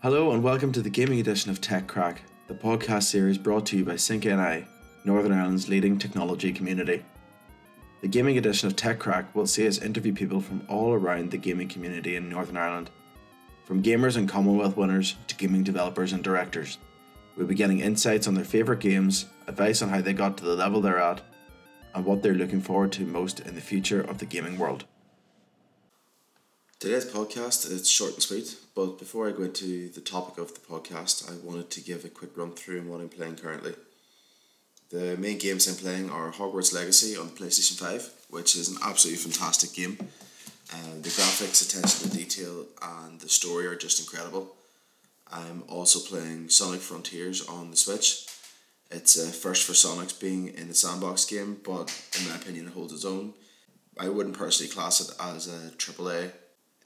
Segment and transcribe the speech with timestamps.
[0.00, 3.76] Hello and welcome to the gaming edition of Tech Crack, the podcast series brought to
[3.76, 4.64] you by Sync NI,
[5.04, 7.04] Northern Ireland's leading technology community.
[8.02, 11.36] The gaming edition of Tech Crack will see us interview people from all around the
[11.36, 12.90] gaming community in Northern Ireland,
[13.64, 16.78] from gamers and Commonwealth winners to gaming developers and directors.
[17.36, 20.54] We'll be getting insights on their favourite games, advice on how they got to the
[20.54, 21.22] level they're at,
[21.92, 24.84] and what they're looking forward to most in the future of the gaming world.
[26.80, 30.60] Today's podcast is short and sweet, but before I go into the topic of the
[30.60, 33.74] podcast, I wanted to give a quick run through on what I'm playing currently.
[34.90, 39.20] The main games I'm playing are Hogwarts Legacy on PlayStation 5, which is an absolutely
[39.20, 39.98] fantastic game.
[40.72, 44.54] Uh, the graphics, attention to detail, and the story are just incredible.
[45.32, 48.24] I'm also playing Sonic Frontiers on the Switch.
[48.92, 52.74] It's a first for Sonic's being in a sandbox game, but in my opinion, it
[52.74, 53.34] holds its own.
[53.98, 56.30] I wouldn't personally class it as a AAA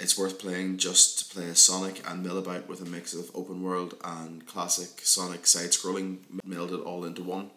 [0.02, 3.62] it's worth playing just to play Sonic and mill about with a mix of open
[3.62, 7.50] world and classic Sonic side scrolling melded all into one.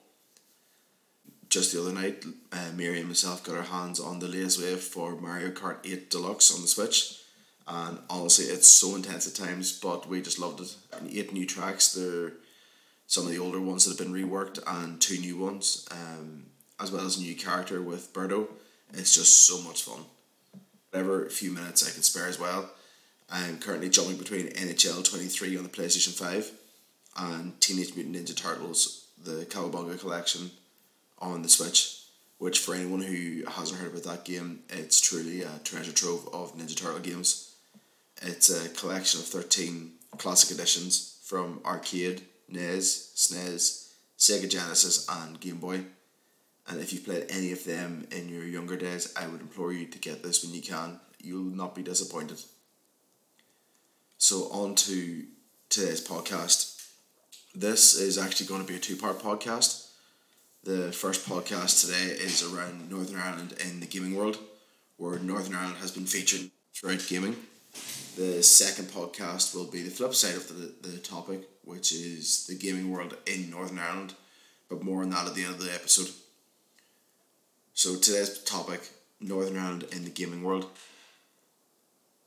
[1.50, 4.80] Just the other night, uh, Mary and myself got our hands on the latest wave
[4.80, 7.20] for Mario Kart 8 Deluxe on the Switch,
[7.68, 10.76] and honestly, it's so intense at times, but we just loved it.
[10.94, 12.34] And eight new tracks, there
[13.08, 16.46] some of the older ones that have been reworked, and two new ones, um,
[16.80, 18.48] as well as a new character with Birdo.
[18.94, 20.06] It's just so much fun
[20.96, 22.70] whatever few minutes I can spare as well.
[23.30, 26.52] I'm currently jumping between NHL 23 on the PlayStation 5
[27.18, 30.52] and Teenage Mutant Ninja Turtles, the Cowabunga collection
[31.20, 32.04] on the Switch,
[32.38, 36.56] which for anyone who hasn't heard about that game, it's truly a treasure trove of
[36.56, 37.54] Ninja Turtle games.
[38.22, 45.58] It's a collection of 13 classic editions from arcade, NES, SNES, Sega Genesis, and Game
[45.58, 45.84] Boy.
[46.68, 49.86] And if you've played any of them in your younger days, I would implore you
[49.86, 51.00] to get this when you can.
[51.22, 52.42] You'll not be disappointed.
[54.18, 55.26] So, on to
[55.70, 56.76] today's podcast.
[57.54, 59.90] This is actually going to be a two part podcast.
[60.64, 64.40] The first podcast today is around Northern Ireland in the gaming world,
[64.98, 67.36] where Northern Ireland has been featured throughout gaming.
[68.18, 72.56] The second podcast will be the flip side of the, the topic, which is the
[72.56, 74.16] gaming world in Northern Ireland,
[74.70, 76.10] but more on that at the end of the episode.
[77.78, 80.68] So today's topic, Northern Ireland in the gaming world.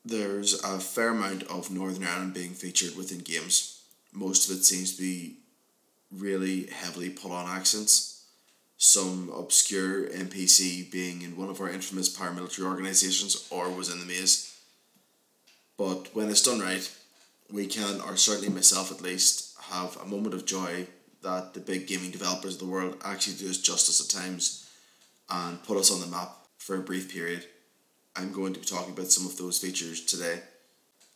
[0.04, 3.80] There's a fair amount of Northern Ireland being featured within games.
[4.12, 5.36] Most of it seems to be
[6.12, 8.26] really heavily put on accents.
[8.76, 14.06] Some obscure NPC being in one of our infamous paramilitary organisations or was in the
[14.06, 14.54] maze.
[15.78, 16.94] But when it's done right,
[17.50, 20.88] we can, or certainly myself at least, have a moment of joy
[21.22, 24.66] that the big gaming developers of the world actually do us justice at times
[25.30, 27.44] and put us on the map for a brief period.
[28.16, 30.40] I'm going to be talking about some of those features today,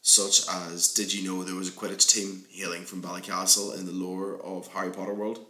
[0.02, 3.92] such as did you know there was a Quidditch team hailing from Ballycastle in the
[3.92, 5.40] lore of Harry Potter world?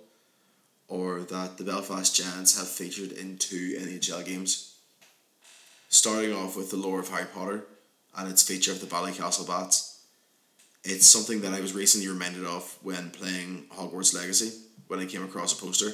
[0.88, 4.76] Or that the Belfast Giants have featured in two NHL games?
[5.88, 7.64] Starting off with the lore of Harry Potter
[8.16, 10.04] and its feature of the Ballycastle Bats.
[10.84, 14.52] It's something that I was recently reminded of when playing Hogwarts Legacy
[14.88, 15.92] when I came across a poster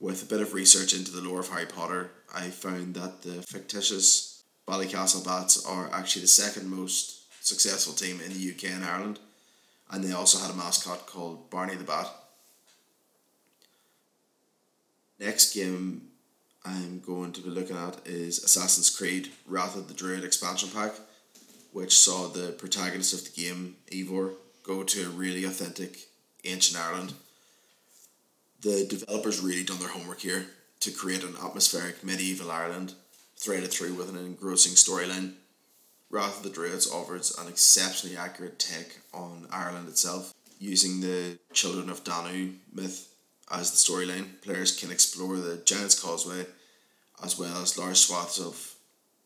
[0.00, 3.42] with a bit of research into the lore of Harry Potter, I found that the
[3.42, 9.20] fictitious Ballycastle Bats are actually the second most successful team in the UK and Ireland,
[9.90, 12.08] and they also had a mascot called Barney the Bat.
[15.18, 16.08] Next game
[16.64, 20.92] I'm going to be looking at is Assassin's Creed Wrath of the Druid expansion pack,
[21.72, 26.08] which saw the protagonist of the game, Eivor, go to a really authentic
[26.44, 27.14] ancient Ireland
[28.62, 30.46] the developers really done their homework here
[30.80, 32.94] to create an atmospheric medieval Ireland,
[33.36, 35.34] threaded through with an engrossing storyline.
[36.10, 40.32] Wrath of the Druids offers an exceptionally accurate take on Ireland itself.
[40.58, 43.12] Using the Children of Danu myth
[43.50, 46.46] as the storyline, players can explore the Giant's Causeway
[47.22, 48.74] as well as large swaths of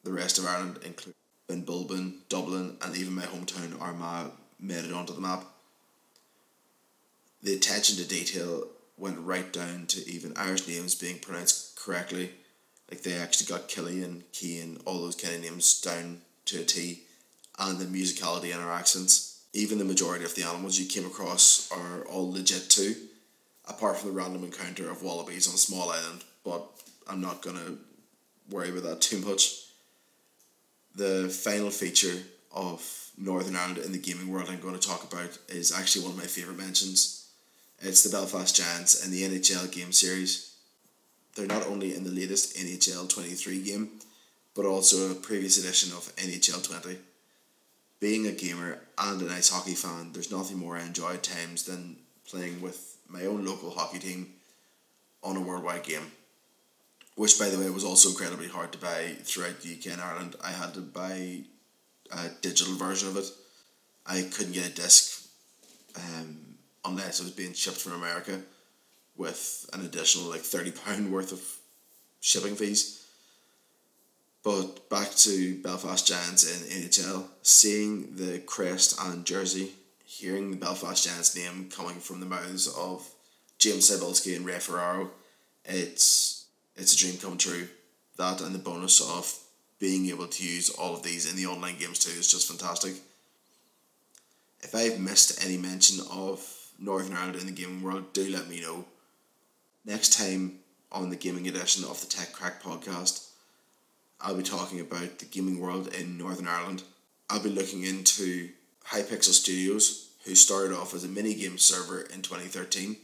[0.05, 1.15] the rest of Ireland, including
[1.49, 5.45] Benbulben, Dublin, and even my hometown Armagh made it onto the map.
[7.43, 8.65] The attention to detail
[9.01, 12.31] went right down to even Irish names being pronounced correctly.
[12.91, 17.03] Like they actually got Killian, Keane, all those kind of names down to a T,
[17.59, 19.43] and the musicality in our accents.
[19.53, 22.95] Even the majority of the animals you came across are all legit too,
[23.67, 26.65] apart from the random encounter of wallabies on a small island, but
[27.09, 27.77] I'm not gonna
[28.51, 29.65] worry about that too much.
[30.95, 35.39] The final feature of Northern Ireland in the gaming world I'm going to talk about
[35.49, 37.20] is actually one of my favourite mentions
[37.81, 40.55] it's the Belfast Giants and the NHL game series.
[41.35, 43.91] They're not only in the latest NHL 23 game,
[44.55, 46.99] but also a previous edition of NHL 20.
[48.01, 51.65] being a gamer and an ice hockey fan, there's nothing more I enjoy at times
[51.65, 51.97] than
[52.29, 54.33] playing with my own local hockey team
[55.23, 56.13] on a worldwide game.
[57.15, 60.37] Which, by the way, was also incredibly hard to buy throughout the UK and Ireland.
[60.43, 61.41] I had to buy
[62.11, 63.27] a digital version of it.
[64.07, 65.29] I couldn't get a disc
[65.97, 66.50] um,
[66.85, 68.41] unless it was being shipped from America
[69.17, 71.43] with an additional like £30 worth of
[72.21, 73.07] shipping fees.
[74.43, 79.73] But back to Belfast Giants in NHL, seeing the crest and jersey,
[80.07, 83.07] hearing the Belfast Giants name coming from the mouths of
[83.59, 85.11] James Cybulski and Ray Ferraro,
[85.67, 87.69] it's it's a dream come true.
[88.17, 89.39] That and the bonus of
[89.79, 92.95] being able to use all of these in the online games too is just fantastic.
[94.63, 96.41] If I've missed any mention of
[96.81, 98.87] Northern Ireland in the gaming world, do let me know.
[99.85, 100.61] Next time
[100.91, 103.29] on the gaming edition of the Tech Crack podcast,
[104.21, 106.83] I'll be talking about the gaming world in Northern Ireland.
[107.29, 108.51] I'll be looking into
[108.87, 112.97] Hypixel Studios, who started off as a mini game server in 2013,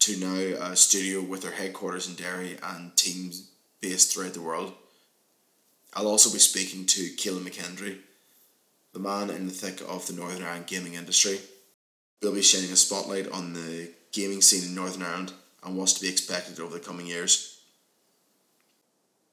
[0.00, 3.48] to now a studio with their headquarters in Derry and teams
[3.80, 4.72] based throughout the world.
[5.94, 7.98] I'll also be speaking to Keelan McKendry,
[8.92, 11.38] the man in the thick of the Northern Ireland gaming industry.
[12.20, 15.32] They'll be shining a spotlight on the gaming scene in Northern Ireland
[15.64, 17.58] and what's to be expected over the coming years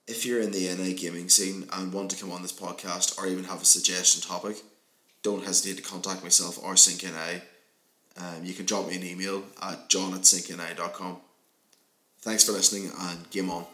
[0.07, 3.27] if you're in the NI gaming scene and want to come on this podcast or
[3.27, 4.57] even have a suggestion topic,
[5.23, 7.41] don't hesitate to contact myself or Sync NI.
[8.17, 11.17] Um, you can drop me an email at john at syncni.com.
[12.19, 13.65] Thanks for listening and game on.